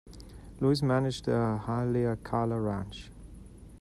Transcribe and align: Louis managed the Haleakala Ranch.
Louis 0.59 0.81
managed 0.81 1.25
the 1.25 1.61
Haleakala 1.67 2.59
Ranch. 2.59 3.11